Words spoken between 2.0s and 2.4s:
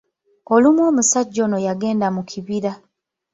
mu